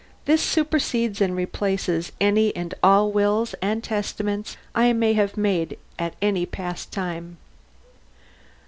[0.25, 6.15] This supersedes and replaces any and all wills and testaments I may have made at
[6.23, 7.37] any past time.